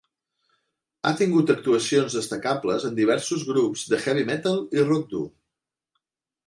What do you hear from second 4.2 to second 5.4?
metal i rock dur.